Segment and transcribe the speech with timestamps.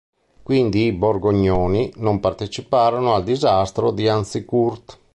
[0.41, 4.97] Quindi i Borgognoni non parteciparono al disastro di Azincourt.